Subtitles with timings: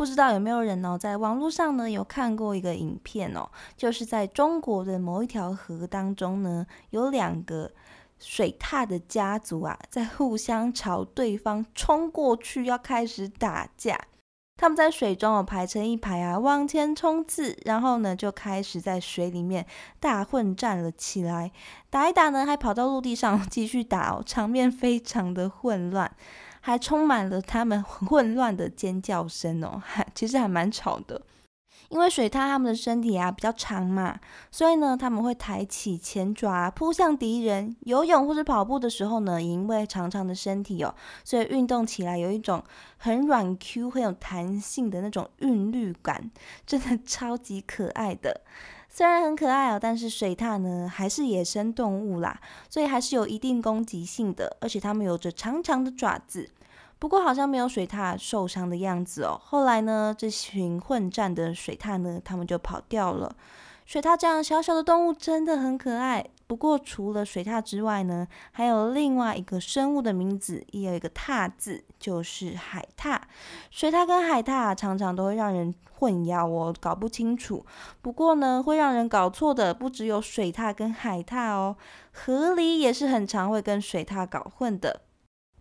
[0.00, 3.46] 不知道有没有人哦，在网络上呢有看过一个影片哦，
[3.76, 7.70] 就是在中国的某一条河当中呢，有两个
[8.18, 14.00] 水獭的家族啊，在互相朝对方冲过去，要开始打架。
[14.56, 19.66] 他们在水中哦排成一排啊，往前冲刺，然后呢就开始在水里面
[20.00, 21.52] 大混战了起来。
[21.90, 26.10] 打一打呢，还跑到陆地上 继续打哦，场面非常的混乱。
[26.60, 31.22] 还充满了他们混乱的尖叫声哦，还其实还蛮吵的。
[31.88, 34.20] 因为水獭它们的身体啊比较长嘛，
[34.52, 37.74] 所以呢他们会抬起前爪扑向敌人。
[37.80, 40.94] 游泳或者跑步的时候呢，因为长长的身体哦，
[41.24, 42.62] 所以运动起来有一种
[42.96, 46.30] 很软 Q、很有弹性的那种韵律感，
[46.64, 48.42] 真的超级可爱的。
[48.92, 56.50] 虽然很可爱哦，但是水獭呢还是野生动物啦，所以还是有一定攻击性的，而且它们有着长长的爪子。
[56.98, 59.40] 不过好像没有水獭受伤的样子哦。
[59.42, 63.34] 后来呢，这群混战的水獭呢，它们就跑掉了。
[63.86, 66.26] 水獭这样小小的动物真的很可爱。
[66.50, 73.20] 不过除了水獭之外呢，还有另外一个生物的名字也有一个“踏”字，就是海獭。
[73.70, 77.64] 水獭跟海獭常常都会让人混淆哦，搞不清楚。
[78.02, 81.76] 不过呢，会让人搞错的不只有水獭跟海獭哦，
[82.10, 85.02] 河狸也是很常会跟水獭搞混的。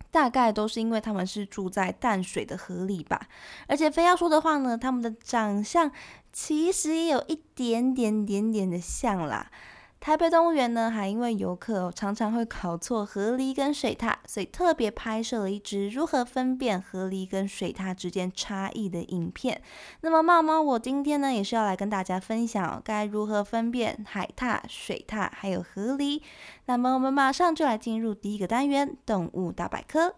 [0.10, 3.28] 大概都是因为他们是住在淡水的河里吧。
[3.68, 5.92] 而且非要说的话呢，他们的长相
[6.34, 9.52] 其实也有一点点点点的像啦。
[10.00, 19.62] 台北动物园呢，还因为游客常常会搞错河狸跟水獭，所以特别拍摄了一支如何分辨河狸跟水獭之间差异的影片。
[20.02, 26.24] 那么猫猫，我今天呢也是要来跟大家分享该如何分辨海獭、水獭还有河狸。
[26.66, 30.16] 那么我们马上就来进入第一个单元——动物大百科。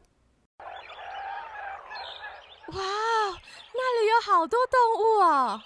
[2.68, 2.78] 哇，
[3.74, 5.64] 那里有好多动物啊！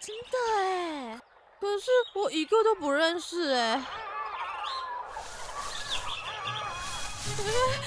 [0.00, 1.20] 真的哎。
[1.66, 3.74] 可是我一个都不认识哎！
[7.34, 7.42] 哎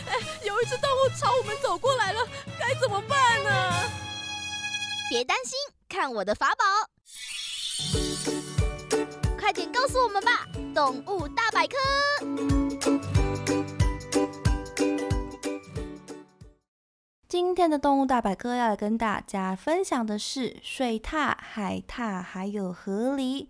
[0.10, 2.20] 哎，有一只动物朝我们走过来了，
[2.60, 3.90] 该怎么办呢？
[5.10, 5.58] 别担心，
[5.88, 6.66] 看我的法宝！
[9.40, 11.78] 快点告诉我们吧，动物大百科。
[17.28, 23.48] 今天的动物大百科要来跟大家分享的是水獭、海獭还有河狸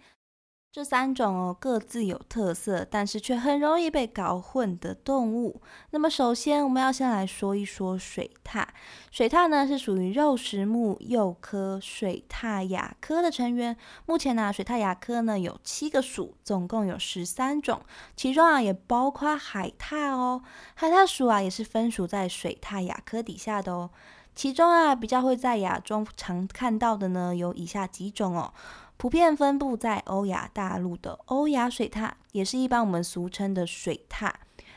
[0.72, 5.59] 这三种哦，各自有特色，但是却很容易被搞混的动物。
[5.90, 8.63] 那么首先我们要先来说一说水獭。
[9.09, 13.75] 水獭呢是属于肉食目鼬科水獭亚科的成员。
[14.06, 17.81] 目前呢，水獭亚科呢有七个属，总共有十三种，
[18.16, 20.44] 其中啊也包括海獭哦。
[20.75, 23.90] 海獭属啊也是分属在水獭亚科底下的哦。
[24.36, 28.53] 其中啊比较会在亚洲常看到的呢有以下几种哦，
[29.00, 34.30] 普遍分布在欧亚大陆的欧亚水獭，也是一般我们俗称的水獭。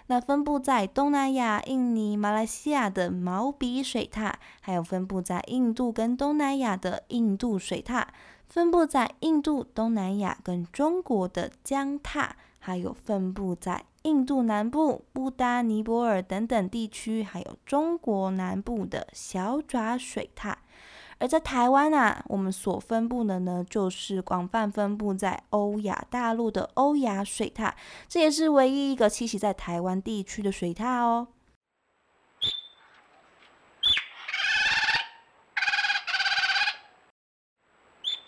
[0.06, 8.04] 那分布在东南亚、印尼、马来西亚的毛鼻水獭，还有分布在印度跟东南亚的印度水獭，
[8.48, 12.28] 分布在印度、东南亚跟中国的江獭，
[12.60, 20.54] 还有分布在印度南部、布达尼泊尔等等地区，还有中国南部的小爪水獭。
[21.18, 27.72] 而在台湾啊，我们所分布的呢，就是广泛分布在欧亚大陆的欧亚水獭，
[28.08, 31.28] 这也是唯一一个栖息在台湾地区的水獭哦。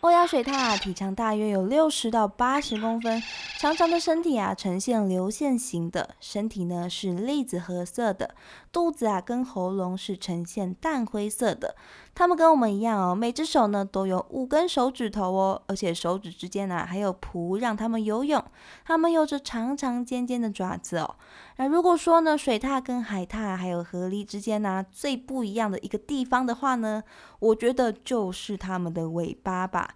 [0.01, 3.23] 欧亚水獭体长大约有六十到八十公分，
[3.65, 8.35] 长长的身体啊呈现流线型的，身体呢是栗子褐色的，
[8.71, 11.75] 肚子啊跟喉咙是呈现淡灰色的。
[12.15, 18.45] 它们跟我们一样哦，每只手呢都有五根手指头哦，而且手指之间呢还有蹼让它们游泳。
[18.85, 21.17] 它们有着长长尖尖的爪子哦。
[21.57, 27.03] 那如果说呢水獭跟海獭还有河狸之间呢最不一样的一个地方的话呢，
[27.39, 29.95] 我觉得就是它们的尾巴吧。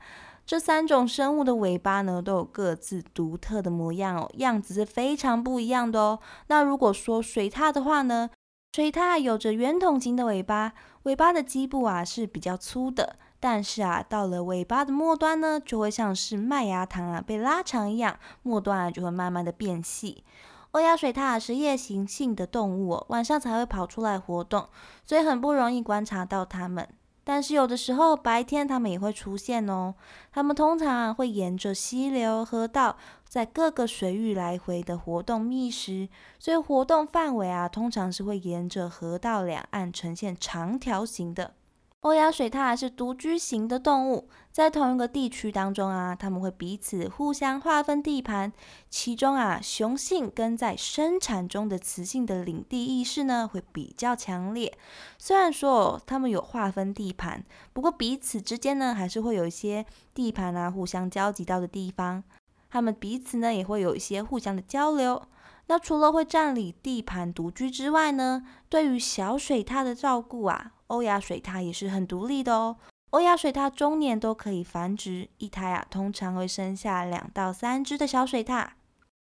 [0.48, 6.20] 这三种生物的尾巴呢，都有各自独特的模样哦，样子是非常不一样的哦。
[6.46, 8.30] 那如果说水獭的话呢，
[8.72, 10.72] 水獭有着圆筒形的尾巴，
[11.02, 20.24] 尾巴的基部啊是比较粗的，但是啊，到了尾巴的末端呢，就会像是麦芽糖啊被拉长一样，末端啊就会慢慢的变细。
[20.70, 24.66] 欧亚水獭是夜行性的动物，晚上才会跑出来活动，
[25.04, 26.88] 所以很不容易观察到它们。
[27.28, 29.94] 但是有的时候白天它们也会出现哦。
[30.32, 32.96] 它们通常会沿着溪流、河道，
[33.28, 36.08] 在各个水域来回的活动觅食，
[36.38, 41.52] 所以活动范围啊，通常是会沿着河道两岸呈现长条形的。
[42.00, 48.52] 欧亚水獭是独居型的动物，在同一个地区当中啊，他们会彼此互相划分地盘。
[48.90, 54.76] 其中啊，雄性跟在生产中的雌性的领地意识呢，会比较强烈。
[55.16, 62.24] 虽然说他们有划分地盘，不过彼此之间呢，还是会有一些地盘啊互相交集到的地方。
[62.68, 65.22] 他们彼此呢，也会有一些互相的交流。
[65.68, 70.72] 那除了会占领地盘独居之外呢，对于小水獭的照顾啊。
[70.88, 72.76] 欧亚水獭也是很独立的哦。
[73.10, 78.66] 欧亚水獭终年都可以繁殖，一胎啊通常会生下两到三只的小水獭。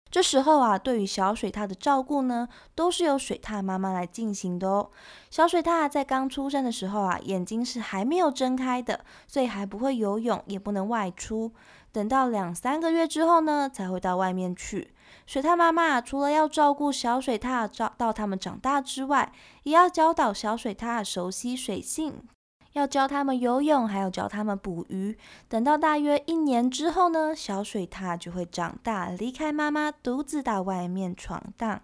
[0.10, 4.90] 这时候啊，对于小水獭的照顾呢，都是由水獭妈妈来进行的哦。
[5.30, 11.54] 小水獭在刚出生的时候啊，眼睛是还没有睁开的，所以还不会游泳，也不能外出。
[11.94, 14.94] 等到两三个月之后呢，才会到外面去。
[15.26, 19.32] 水獭妈妈除了要照顾小水獭，照到它们长大之外，
[19.64, 22.22] 也要教导小水獭熟悉水性，
[22.78, 25.18] 要教它们游泳，还要教它们捕鱼。
[25.50, 31.82] 等到大约一年之后呢，小水獭就会长大，离开妈妈，独自到外面闯荡。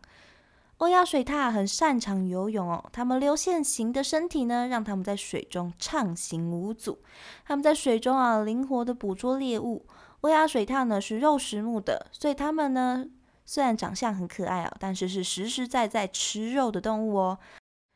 [0.78, 7.00] 欧亚水獭很擅长游泳哦，它们流线型的身体呢，让它们在水中畅行无阻。
[7.45, 9.86] 它们在水中啊，灵活的捕捉猎物。
[10.22, 13.06] 欧亚水獭呢是肉食目的，所以它们呢。
[13.45, 17.38] 虽然长相很可爱哦，但是是实实在在吃肉的动物哦。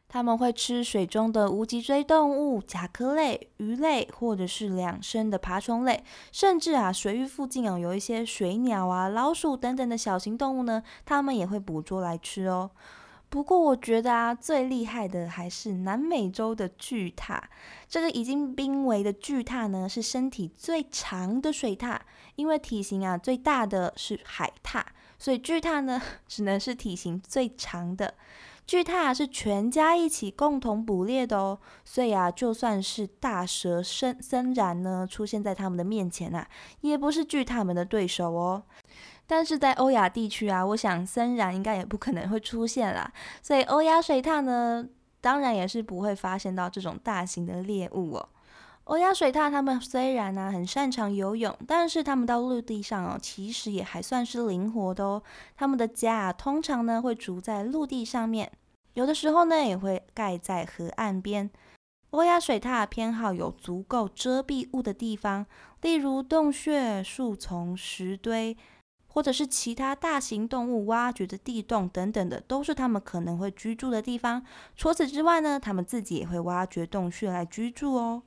[0.09, 12.71] 他们会吃水中的无脊椎动物、甲壳类、鱼类，或者是两身的爬虫类，甚至啊，水域附近哦有一些水鸟啊、老鼠等等的小型动物呢，它们也会捕捉来吃哦。
[13.29, 17.41] 不过我觉得啊，最厉害的还是南美洲的巨獭。
[17.89, 21.99] 这个已经濒危的巨獭呢，是身体最长的水獭，
[22.35, 24.81] 因为体型啊最大的是海獭。
[25.19, 28.13] 所以巨獭呢， 只能是体型最长的。
[28.67, 36.45] 巨獭是全家一起共同捕猎的哦，所以啊，就算是大蛇森森然呢出现在他们的面前啊，
[36.81, 38.61] 也不是巨獭们的对手哦。
[39.25, 43.09] 但是在欧亚地区啊，我想森然应该也不可能会出现啦。
[43.41, 44.85] 所以欧亚水獭呢，
[45.21, 48.29] 当然也是不会发现到这种大型的猎物哦。
[48.87, 55.21] 欧亚水獭它们虽然呢很擅长游泳，但是它们到陆地上哦，其实也还算是灵活的哦。
[55.57, 58.49] 它们的家，通常呢会筑在陆地上面，
[58.93, 61.49] 有的时候呢也会盖在河岸边。
[62.11, 65.45] 欧亚水獭偏好有足够遮蔽物的地方，
[65.81, 68.55] 例如洞穴、树丛、石堆，
[69.09, 74.41] 或者是其他大型动物挖掘的地洞等等的，都是它们可能会居住的地方。
[74.77, 78.23] 除此之外呢，它们自己也会挖掘洞穴来居住哦。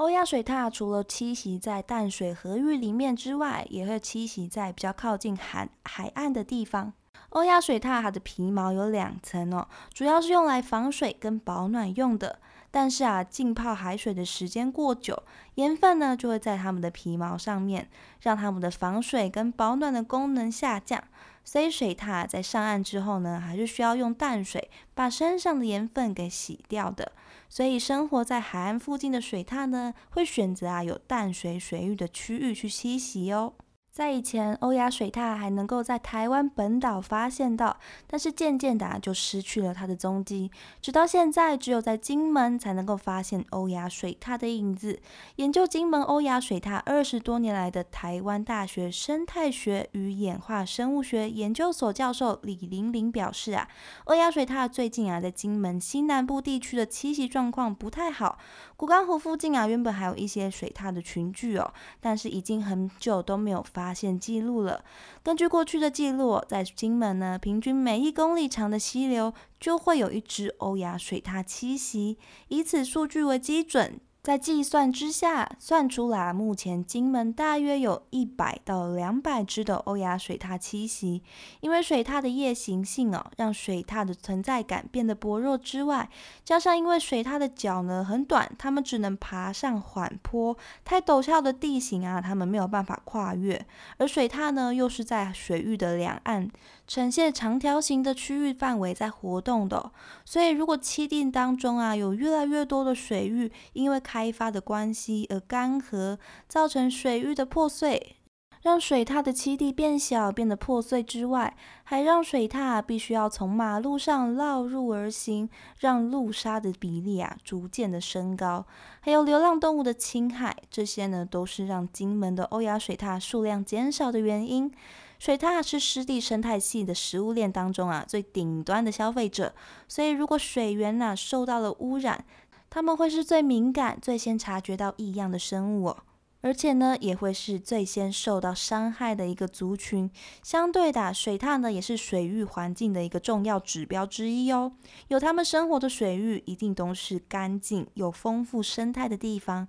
[0.00, 6.94] 欧亚水獭除了栖息在淡水河域里面之外，也会栖息在比较靠近海海岸的地方。
[7.28, 12.38] 欧亚水獭它的皮毛有两层哦，主要是用来防水跟保暖用的。
[12.70, 15.22] 但是啊，浸泡海水的时间过久，
[15.56, 17.90] 盐分呢就会在它们的皮毛上面，
[18.22, 21.04] 让它们的防水跟保暖的功能下降。
[21.44, 27.12] 所以水獭在上岸之后呢，还是需要用淡水把身上的盐分给洗掉的。
[27.50, 33.54] 所以生活在海岸附近的水獭呢，会选择啊有淡水水域的区域去栖息哦。
[33.90, 40.48] 在以前，欧亚水獭还能够在台湾本岛发现到，但是渐渐的就失去了它的踪迹。
[40.80, 45.00] 直到现在，只有在金门才能够发现欧亚水獭的影子。
[45.36, 53.68] 研究金门欧亚水獭二十多年来的台湾大学生态学与演化生物学研究所教授李玲玲表示啊，
[54.04, 58.38] 欧亚水獭最近啊在金门西南部地区的栖息状况不太好。
[58.76, 64.84] 古干湖附近啊，原本还有一些水獭的群聚哦，但是已经很久都没有发发现记录了。
[65.22, 72.18] 根据过去的记录，在金门呢，平均每一公里长的溪流就会有一只欧亚水獭栖息，
[72.48, 73.98] 以此数据为基准。
[74.22, 81.22] 在计算之下，算出来目前金门大约有一百到两百只的欧亚水獭栖息。
[81.60, 86.10] 因为水獭的夜行性哦，让水獭的存在感变得薄弱之外，
[86.44, 93.66] 加上因为水獭的脚呢很短，它们只能爬上缓坡，太陡峭的地形啊，它们没有办法跨越。
[93.96, 96.50] 而水獭呢，又是在水域的两岸。
[96.86, 99.92] 呈现长条形的区域范围在活动的，
[100.24, 108.16] 所以如果栖地当中啊有越来越多的水域因为开发的关系而干涸，造成水域的破碎，
[108.60, 115.48] 让水獭的栖地变小变得破碎之外，还让水獭必须要从马路上绕路而行，
[115.78, 118.66] 让路沙的比例啊逐渐的升高，
[119.00, 124.72] 还有流浪动物的侵害，这些呢都是让金门的欧亚水獭数量减少的原因。
[125.20, 129.52] 水獭是湿地生态系的食物链当中啊最顶端的消费者，
[129.86, 132.24] 所以如果水源呐受到了污染，
[132.70, 135.96] 它们会是最敏感、最先察觉到异样的生物哦，
[136.40, 140.08] 而且呢也会是最先受到伤害的一个族群。
[140.42, 144.72] 相对的，水獭呢也是水域环境的一个重要指标之一哦，
[145.08, 149.66] 有它们生活的水域一定都是干净、有丰富生态的地方。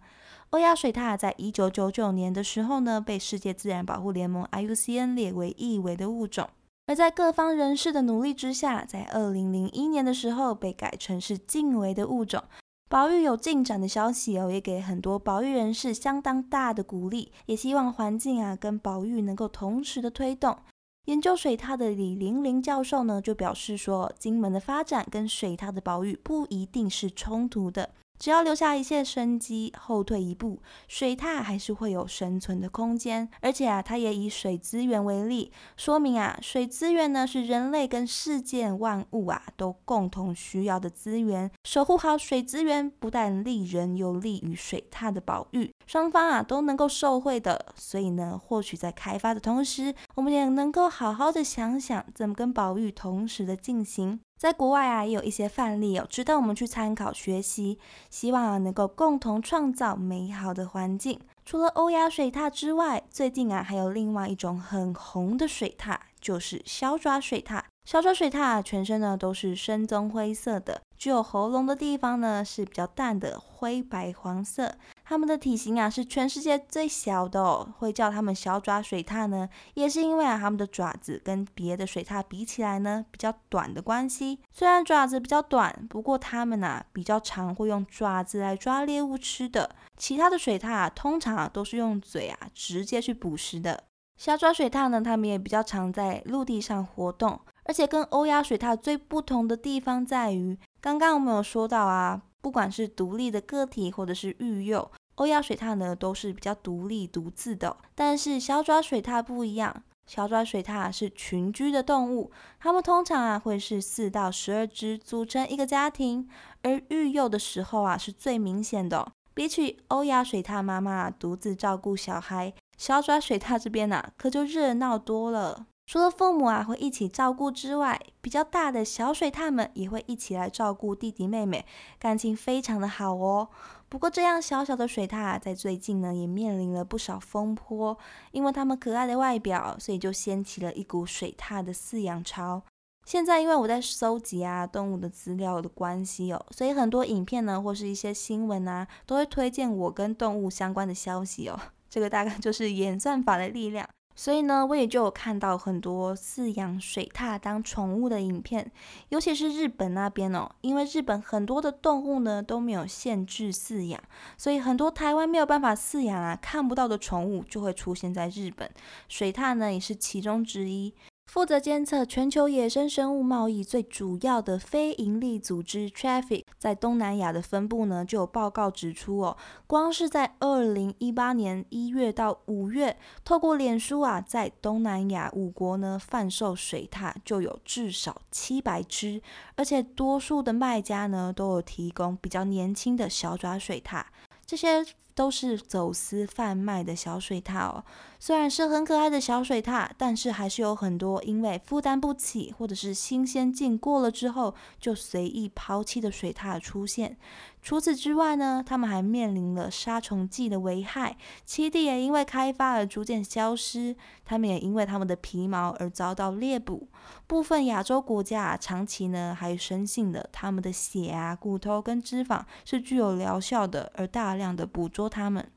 [0.51, 6.47] 欧亚水獭在一九九九年的时候呢，被世界自然保护联盟 IUCN 列为易危的物种。
[6.87, 12.43] 而在各方人士的努力之下，在二零零一年的时候被改成是近危的物种。
[12.91, 20.57] 保育有进展的消息哦，也给很多保育人士相当大的鼓励，也希望环境啊跟保育能够同时的推动。
[21.05, 27.91] 研究水獭的李玲玲教授呢，就表示说，金门的发展跟水獭的保育不一定是冲突的。
[28.21, 33.27] 只要留下一些生机，后退一步，水獭还是会有生存的空间。
[33.39, 41.49] 而且啊，它也以水资源为例，说明啊，水资源呢是人类跟世界万物啊都共同需要的资源。
[41.63, 47.73] 守护好水资源，不但利人，又利于水獭的保育，双方啊都能够受惠的。
[47.75, 54.19] 所以呢，或许在开发的同时，我们也能够好好的想想，怎么跟保育同时的进行。
[54.41, 57.77] 在国外啊，也有一些范例哦，值得我们去参考学习。
[58.09, 61.19] 希望啊，能够共同创造美好的环境。
[61.45, 67.61] 除了欧亚水獭之外，最近啊，还有另外一种很红的水獭，就是小爪水獭。
[67.85, 70.81] 小爪水獭全身呢都是深棕灰色的。
[70.97, 74.73] 只有喉咙的地方呢是比较淡的灰白黄色，
[75.11, 77.67] 它们的体型啊是全世界最小的哦。
[77.79, 84.39] 会叫它们小爪水獭呢，也是因为啊它们的爪子跟别的水獭比起来呢比较短的关系。
[84.53, 89.75] 虽然爪子比较短，不过它们啊比较常会用爪子来抓猎物吃的。
[89.97, 93.83] 其他的水獭啊通常啊都是用嘴啊直接去捕食的。
[94.15, 100.57] 小爪水獭呢，它们也比较常在陆地上活动，而且跟欧亚水獭最不同的地方在于。
[100.79, 107.77] 刚刚我们有说到啊，不管是独立的个体或者是育幼，欧亚水獭呢都是比较独立独自的。
[107.95, 116.27] 但是小爪水獭不一样，小爪水獭是群居的动物，它们通常啊会是四到十二只组成一个家庭，
[116.63, 119.11] 而育幼的时候啊是最明显的。
[119.33, 125.67] 比起欧亚水獭妈妈独自照顾小孩，小爪水獭这边呢可就热闹多了。
[125.87, 131.65] 除了父母啊会一起照顾之外，比较大的小水獭们也会一起来照顾弟弟妹妹，
[131.99, 133.49] 感情非常的好哦。
[133.91, 137.97] 不过这样小小的水獭在最近呢也面临了不少风波，
[138.31, 142.63] 因为它们可爱的外表，所以就掀起了一股水獭的饲养潮。
[143.05, 151.59] 现在因为我在搜集啊动物的资料的关系哦，所以很多影片呢或是一些新闻啊都会推荐我跟动物相关的消息哦。
[151.89, 153.85] 这个大概就是演算法的力量。
[154.15, 158.71] 所以呢，我也就有看到很多饲养水獭当宠物的影片，
[159.09, 164.01] 尤其是日本那边哦，因为日本很多的动物呢都没有限制饲养，
[164.37, 168.69] 所以很多台湾没有办法饲养啊看不到的宠物就会出现在日本，
[169.07, 170.93] 水獭呢也是其中之一。
[171.31, 189.21] 负责监测全球野生生物贸易最主要的非营利组织 Traffic 在东南亚的分部呢，就有报告指出哦，光是在二零一八年一月到五月，透过脸书啊，在东南亚五国呢贩售水獭就有至少七百只，
[189.55, 194.03] 而且多数的卖家呢都有提供比较年轻的小爪水獭，
[194.45, 194.85] 这些。
[195.21, 197.83] 都是走私贩卖的小水獭哦，
[198.17, 207.17] 虽然是很可爱的小水獭，但是还是有很多因为负担不起或者是新鲜劲过了之后就随意抛弃的水獭出现。
[207.61, 211.15] 除此之外呢，他们还面临了杀虫剂的危害，
[211.47, 213.95] 栖地也因为开发而逐渐消失。
[214.25, 216.87] 他们也因为他们的皮毛而遭到猎捕。
[217.27, 225.51] 部分亚洲国家啊，长期呢还深信的他们的血啊、骨头跟脂肪是具有疗效的，而大量的捕捉它们。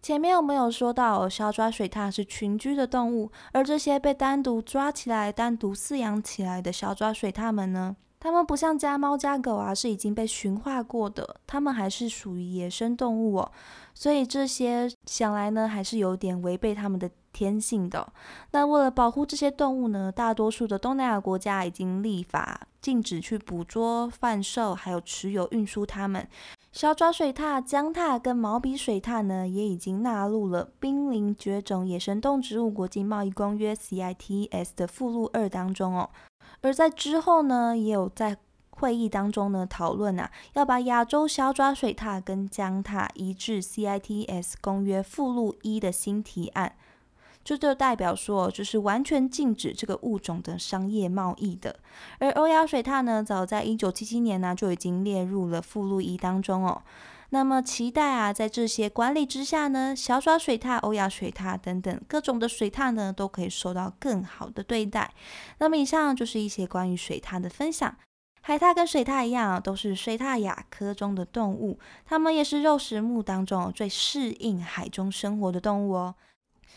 [0.00, 3.30] 前面有没有说到小爪水獭是群居的动物？
[3.52, 7.96] 而这些被单独抓起来、单独饲养起来的小爪水獭们呢？
[8.18, 13.52] 它们不像家猫家狗啊，是已经被驯化过的，它们还是属于野生动物哦，
[13.94, 18.12] 所以这些想来呢，还是有点违背它们的天性的。
[18.52, 26.26] 那为了保护这些动物呢，大多数的东南亚国家已经立法禁止去捕捉、贩售，还有持有、运输它们。
[26.72, 36.10] 小爪水獭、江獭跟毛笔水獭呢，也已经纳入了《濒临绝种野生动植物国际贸易公约 （CITES） 的附录二当中哦。
[36.60, 38.36] 而在之后呢，也有在
[38.70, 46.76] 会议当中呢讨论啊，要把亚洲小爪水獭跟江獭移至 CITES 公约附录一的新提案，
[47.42, 51.74] 这就代表说，就是完全禁止这个物种的商业贸易的。
[52.18, 56.82] 而欧亚水獭呢，早在一九七七年呢就已经列入了附录一当中哦。
[57.32, 65.12] 那么期待啊，在这些管理之下呢，小爪水獭、欧亚水獭等等各种的水獭呢，都可以受到更好的对待。
[65.58, 67.96] 那么以上就是一些关于水獭的分享。
[68.42, 76.14] 海獭跟水獭一样，都是水獭亚科中的动物，它们也是肉食目当中最适应海中生活的动物哦。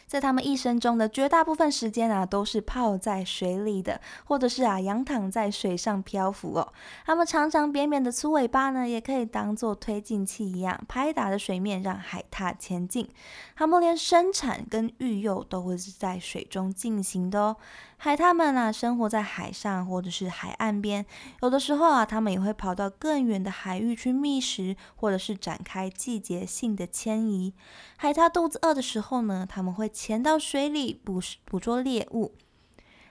[0.06, 6.74] 在他们一生中的绝大部分时间啊，都是泡在水里的，或者是啊仰躺在水上漂浮哦。
[7.06, 13.10] 它们长长扁扁的粗尾巴呢，也可以当做推进器一样，拍打着水面让海獭前进。
[13.56, 17.58] 它们连生产跟育幼都会是在水中进行的哦。
[18.04, 21.06] 海獭们啊，生活在海上或者是海岸边，
[21.42, 27.54] 有的时候啊，它们也会跑到更远的海域去觅食，或者是展开季节性的迁移。
[27.96, 32.34] 海獭肚子饿的时候呢，它们会潜到水里捕捕捉猎物。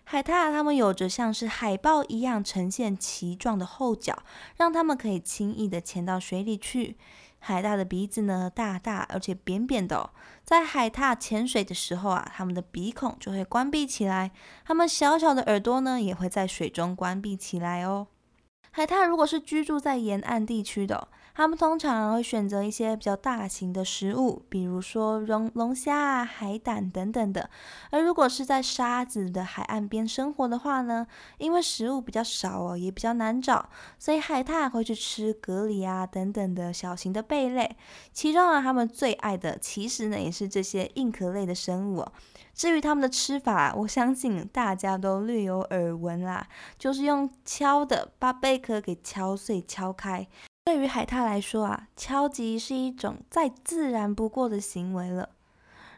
[0.04, 4.22] 海獭它们有着像是海豹一样呈现鳍状的后脚，
[4.58, 6.99] 让它们可以轻易的潜到水里去。
[7.44, 10.11] 海獭的鼻子呢，大大而且扁扁的，
[10.44, 14.30] 在海獭潜水的时候啊，它们的鼻孔就会关闭起来，
[14.64, 18.06] 它们小小的耳朵呢，也会在水中关闭起来哦。
[18.70, 21.08] 海獭如果是居住在沿岸地区的。
[21.34, 27.49] 它们通常会选择一些比较大型的食物，比如说龙龙虾啊、海胆等等的。
[27.90, 31.06] 而如果是在沙子的海岸边生活的话呢，
[31.38, 33.68] 因为食物比较少哦，也比较难找，
[33.99, 37.76] 所以海獭会去吃蛤蜊啊等等的小型的贝类。
[38.12, 42.12] 其中啊，它们最爱的其实呢，也是这些硬壳类的生物哦。
[42.54, 46.47] 至于它们的吃法，我相信大家都略有耳闻啦，
[46.78, 50.28] 就是用敲的，把贝壳给敲碎、敲开。
[50.64, 55.30] 对于海獭来说啊，敲击是一种再自然不过的行为了。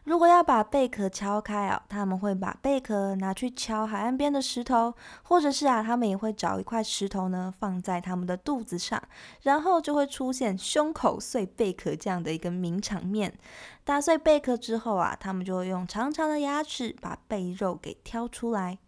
[0.03, 9.01] 如果要把贝壳敲开啊，他们会把贝壳拿去敲海岸边的石头，或者是啊，他们也会找一块石头呢放在他们的肚子上，
[9.41, 13.33] 然后就会出现胸口碎贝壳这样的一个名场面。
[13.83, 18.79] 打碎贝壳之后啊，他们就会用长长的牙齿把贝肉给挑出来。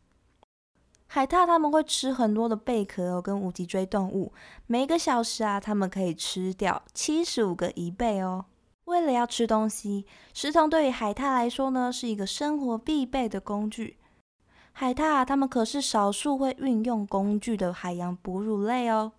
[1.07, 4.33] 海獭他们会吃很多的贝壳哦，跟无脊椎动物。
[4.67, 8.45] 每个小时啊，他们可以吃掉七十五个一倍哦。
[8.85, 13.97] 为了要吃东西，食虫对于海獭来说呢，是一个生活必备的工具。
[14.73, 19.13] 海獭他们可是少数会运用工具的海洋哺乳类哦。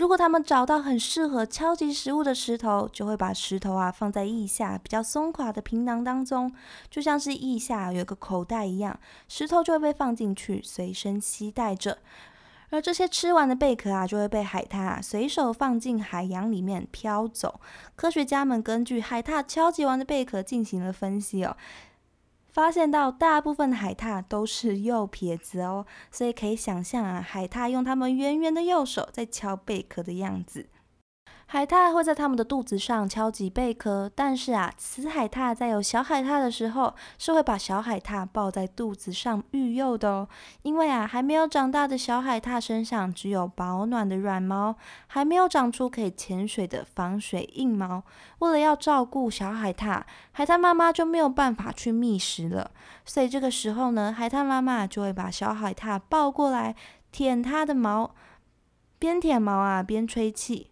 [0.00, 6.50] 如果他们找到很适合敲击食物的石头，就会把石头啊放在腋下比较松垮的皮囊当中，
[6.88, 11.98] 就像是腋下有个口袋一样，石头就会被放进去，随身携带着。
[12.70, 17.60] 而这些吃完的贝壳啊，就会被海獭随手放进海洋里面飘走。
[17.94, 21.54] 科学家们根据海獭敲击完的贝壳进行了分析哦。
[22.52, 30.68] 发现到大部分的海獭都是右撇子哦，所以可以想象啊，海獭用它们圆圆的右手在敲贝壳的样子。
[31.52, 40.28] 海獭会在它们的肚子上敲击贝壳，但是啊，雌海獭在有小海獭的时候，是会把小海獭抱在肚子上育幼的哦。
[40.62, 44.76] 因为啊，还没有长大的小海獭身上只有保暖的软毛，
[45.08, 48.04] 还没有长出可以潜水的防水硬毛。
[48.38, 52.70] 为了要照顾小海獭，海獭妈妈就没有办法去觅食了。
[53.04, 56.76] 所以这个时候呢，海獭妈妈就会把小海獭抱过来，
[57.10, 58.14] 舔它的毛，
[59.00, 60.69] 边舔毛啊边吹气。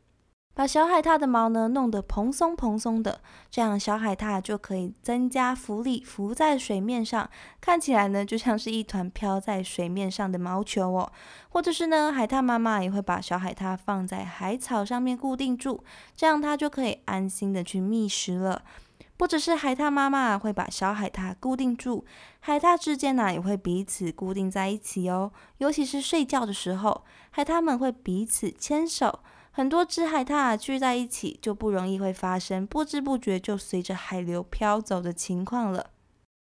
[0.59, 11.13] 把小海獭的毛呢弄得蓬松蓬松的，这样小海獭就可以增加浮力，浮在水面上，看起来呢就像是一团飘在水面上的毛球哦。
[11.51, 15.85] 或者是呢，海獭妈妈也会把小海獭放在海草上面固定住，
[16.17, 18.63] 这样它就可以安心的去觅食了。
[19.17, 22.05] 不只是海獭妈妈会把小海獭固定住，
[22.41, 25.31] 海獭之间呢也会彼此固定在一起哦。
[25.59, 29.21] 尤其是睡觉的时候，海獭们会彼此牵手。
[29.59, 35.91] 很多只海獭聚在一起，就不容易会发生不知不觉就随着海流飘走的情况了，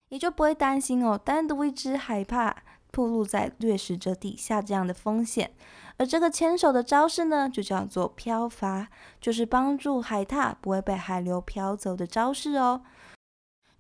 [0.10, 2.52] 也就不会担心哦，单独一只海獭
[2.90, 5.52] 暴露在掠食者底下这样的风险。
[5.98, 8.88] 而这个牵手的招式呢，就叫做漂筏，
[9.22, 12.82] 就是帮助海獭不会被海流飘走的招式哦。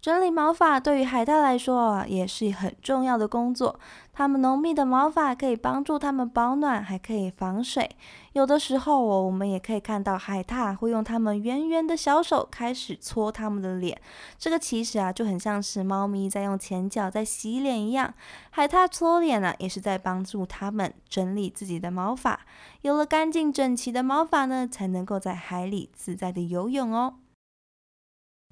[0.04, 3.80] 整理毛发对于海獭来说啊，也是很重要的工作。
[4.12, 7.90] 它们浓密的毛发可以帮助它们保暖，还可以防水。
[8.34, 13.98] 有的时候哦，我们也可以看到海獭会用它们圆圆的小手开始搓它们的脸。
[14.38, 18.14] 这个其实啊，就很像是猫咪在用前脚在洗脸一样。
[18.50, 22.42] 海獭搓脸呢，也是在帮助它们整理自己的毛发。
[22.82, 27.14] 有了干净整齐的毛发呢，才能够在海里自在的游泳哦。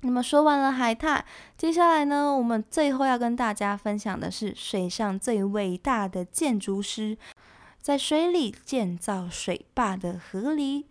[0.02, 1.22] 那么说完了海獭，
[1.58, 7.18] 接下来呢，我们最后要跟大家分享的是水上最伟大的建筑师，
[7.80, 10.86] 在水里建造水坝的河狸。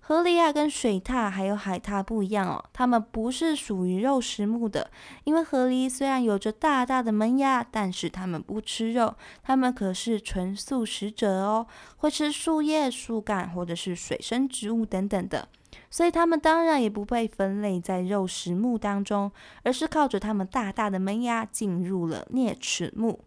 [0.00, 4.90] 河狸啊，跟水獭还有海獭不一样哦，它们不是属于肉食目的。
[5.24, 11.66] 因为河狸虽然有着大大的门牙，但是它们不吃肉，它们可是纯素食者哦，
[11.98, 15.46] 会吃树叶、树干或者是水生植物等等的。
[15.90, 19.30] 所以它们当然也不被分类在肉食目当中，
[19.62, 23.20] 而是靠着它们大大的门牙进入了啮齿目。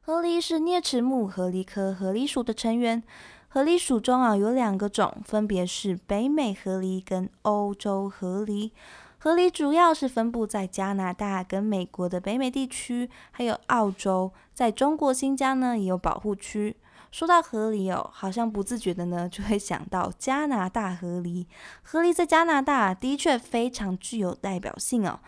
[0.00, 3.02] 河狸是啮齿目河狸科河狸属的成员。
[3.48, 8.70] 河狸属中啊有两个种，分别是北美河狸跟欧洲河狸。
[9.18, 16.76] 河狸主要是分布在加拿大跟美国的北美地区，还有澳洲，在中国新疆呢也有保护区。
[17.16, 21.46] 说到河狸哦，好像不自觉的呢，就会想到加拿大河狸。
[21.82, 25.20] 河狸在加拿大的确非常具有代表性哦。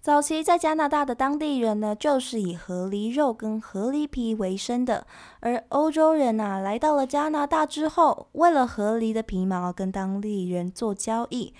[0.00, 5.06] 早期在加拿大的当地人呢，就是以河狸肉跟河狸皮为生的。
[5.40, 11.52] 而欧洲人呐，来到了加拿大之后，为了河狸的皮毛跟当地人做交易。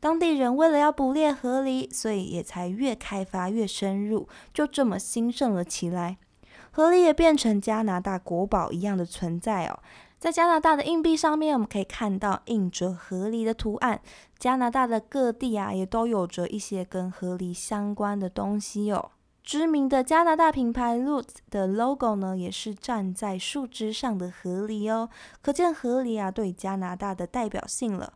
[0.00, 6.16] 当地人为了要捕猎河狸，所以也才越开发越深入，就这么兴盛了起来。
[6.72, 9.78] 河狸也变成加拿大国宝一样的存在哦，
[10.18, 14.00] 在加拿大的硬币上面，我们可以看到印着河狸的图案。
[14.38, 19.10] 加拿大的各地啊，也都有着一些跟河狸相关的东西哦。
[19.44, 25.10] 知名的加拿大品牌 Roots 的 logo 呢，也是站在树枝上的河狸哦，
[25.42, 28.14] 可见河狸啊对加拿大的代表性了。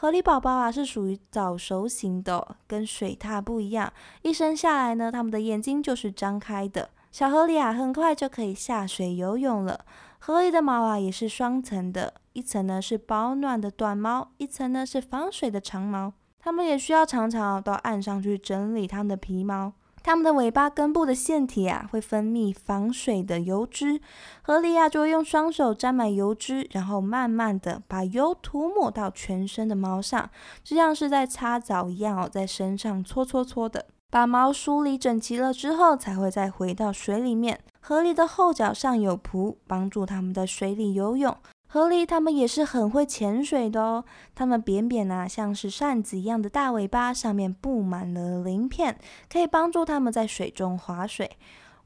[0.00, 3.92] 河狸宝宝啊是属于早熟型的，跟水獭不一样，
[4.22, 6.90] 一生下来呢，它们的眼睛就是张开的。
[7.10, 9.84] 小河狸啊，很快就可以下水游泳了。
[10.18, 16.12] 河狸的毛啊，也是双层的，一层呢是保暖的短毛，一层呢是防水的长毛。
[16.38, 19.72] 它们也需要常常到岸上去整理它们的皮毛。
[20.00, 24.00] 它们的尾巴根部的腺体啊，会分泌防水的油脂。
[24.42, 30.30] 河狸啊，就会用双手沾满油脂，然后慢慢的把油涂抹到全身的毛上，
[30.62, 33.86] 就像是在擦澡一样哦，在身上搓搓搓的。
[34.10, 37.60] 把毛梳理整齐了之后，才会再回到水里面。
[37.80, 41.36] 河狸的后脚上有蹼，帮助它们在水里游泳。
[41.66, 44.02] 河狸它们也是很会潜水的哦。
[44.34, 48.98] 它们扁扁啊，像是扇子一样的大尾巴，上面布满了鳞片，
[49.30, 51.30] 可以帮助它们在水中划水。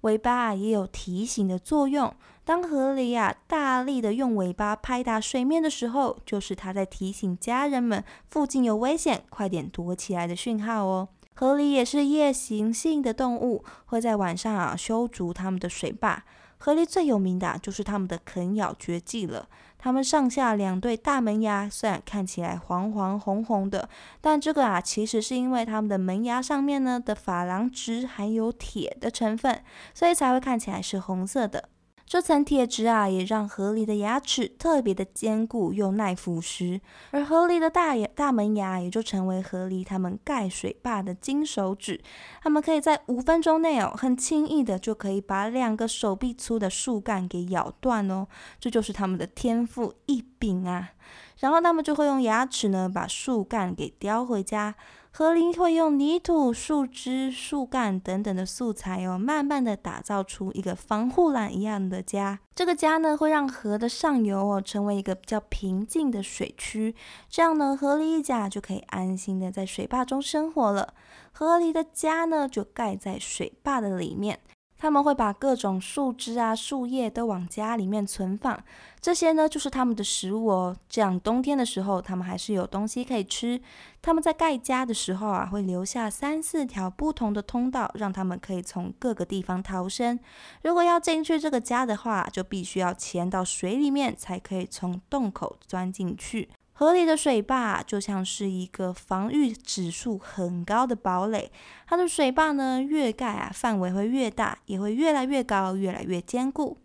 [0.03, 2.15] 尾巴啊也有提醒的作用。
[2.45, 11.09] 当河狸啊大力的用尾巴拍打水面的时候，就是它在提醒家人们附近有危险，快点躲起来的讯号哦。
[11.35, 16.25] 河狸也是夜行性的动物，会在晚上啊修筑它们的水坝。
[16.59, 19.49] 河狸最有名的就是它们的啃咬绝技了。
[19.79, 23.89] 它们上下两对大门牙虽然看起来黄黄红红的，
[24.21, 29.61] 但这个啊其实是因为它们的门牙上面呢的珐琅质含有铁的成分，
[29.93, 31.69] 所以才会看起来是红色的。
[32.13, 36.79] 这层铁质啊，也让河狸的牙齿特别的坚固又耐腐蚀，
[37.11, 42.03] 而河狸的大牙大门牙也就成为河狸它们盖水坝的金手指。
[42.43, 48.27] 它们可以在五分钟内哦，很轻易的就可以把两个手臂粗的树干给咬断哦，
[48.61, 50.91] 这就是它们的天赋异禀啊。
[51.39, 54.75] 然后他们就会用牙齿呢，把树干给叼回家。
[55.15, 62.41] 河狸会用泥土、树枝、树干等等的素材哦，慢慢的打造出一个防护栏一样的家。
[62.55, 66.95] 这个家呢，会让河的上游哦，成为一个比较平静的水区。
[67.29, 70.95] 这样呢，河狸一家就可以安心的在水坝中生活了。
[71.31, 74.41] 河狸的家呢，就盖在水坝的里面。
[74.83, 78.61] 他们会把各种树枝啊、树叶都往家里面存放，
[79.01, 80.77] 这些呢就是他们的食物哦。
[80.89, 83.63] 这样冬天的时候，他们还是有东西可以吃。
[84.03, 90.19] 他们在盖家的时候啊，会留下三四条不同的通道，让他们可以从各个地方逃生。
[90.65, 96.49] 如果要进去这个家的话，就必须要潜到水里面，才可以从洞口钻进去。
[96.75, 101.51] 河里的水坝就像是一个防御指数很高的堡垒，
[101.87, 106.79] 它的水坝呢越盖啊范围会越大，也会越来越高，越来越坚固，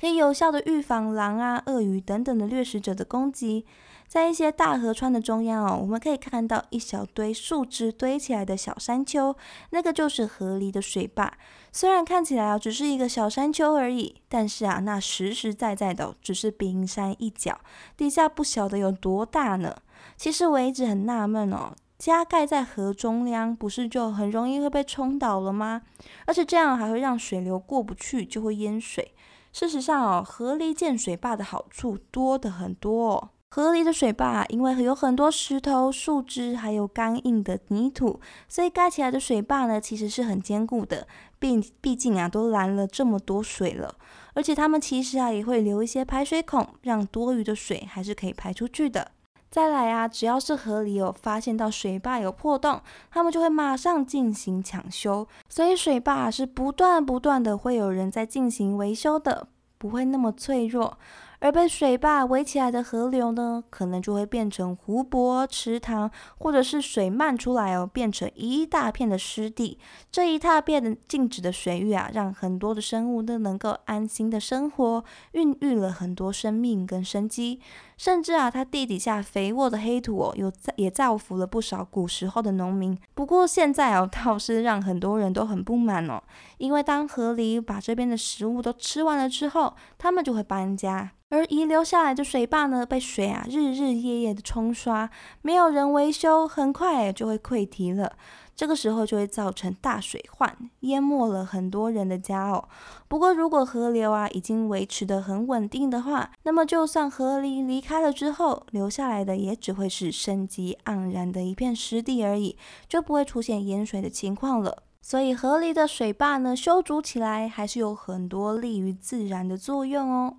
[0.00, 3.66] 可以有效的预防狼啊、鳄鱼等等的掠食者的攻击。
[4.06, 9.36] 在一些大河川的中央哦，我们可以看到一小堆树枝堆起来的小山丘，
[9.70, 11.32] 那个就是河狸的水坝。
[11.72, 17.58] 虽然看起来啊只是一个小山丘而已，但是啊那实实在在的只是冰山一角，
[17.96, 19.74] 底下不晓得有多大呢。
[20.16, 25.82] 其实我一直很纳闷哦，加盖在河中央，不是就很容易会被冲倒了吗？
[26.26, 29.12] 而且这样还会让水流过不去，就会淹水。
[29.52, 33.30] 事实上哦，河狸建水坝的好处多的很多哦。
[33.54, 41.06] 河里的水坝，因为有很多石头、树枝，还有干硬的泥土，所以盖起来的水坝呢，其实是很坚固的。
[41.38, 43.94] 毕毕竟啊，都拦了这么多水了，
[44.32, 49.12] 而且它们其实啊，也会留一些排水孔，让多余的水还是可以排出去的。
[49.52, 52.80] 再来啊，只要是河里有发现到水坝有破洞，
[53.12, 59.46] 他们就会马上进行抢修，所以水坝是不断不断的会有人在进行维修的，
[59.78, 60.98] 不会那么脆弱。
[61.44, 69.78] 而被水坝围起来的河流呢，可能就会变成湖泊、池塘，或者是水漫出来哦，变成一大片的湿地。
[70.10, 77.60] 这一大片的静止的水域啊，让很多的生物都能够安心的生活，孕育了很多生命跟生机。
[77.96, 82.98] 甚至啊，它地底下肥沃的黑土哦，有也造福了不少古时候的农民。
[83.14, 86.22] 不过现在哦，倒是让很多人都很不满哦，
[86.58, 91.12] 因为当河狸把这边的食物都吃完了之后，他们就会搬家。
[91.30, 95.10] 而遗留下来的水坝呢，被水啊日日夜夜的冲刷，
[95.42, 98.12] 没有人维修，很快就会溃堤了。
[98.56, 102.68] 这个时候就会造成大水患，淹没了很多人的家哦。
[103.08, 112.56] 不过如果河流啊已经维持的很稳定的话，那么就算河狸离开了之后，留下来的也只会是生机盎然的一片湿地而已，
[112.88, 114.84] 就不会出现淹水的情况了。
[115.02, 120.36] 所以河狸的水坝呢，修筑起来还是有很多利于自然的作用哦。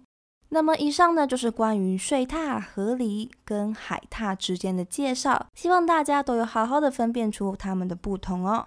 [0.50, 8.64] 那么以上呢就是关于睡榻、河狸跟海獭之间的介绍，希望大家都有好好的分辨出它们的不同哦。